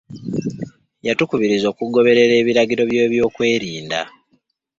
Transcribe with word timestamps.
Yatukubiriza 1.07 1.65
okugoberera 1.69 2.33
ebiragiro 2.41 2.83
by'ebyokwerinda. 2.89 3.99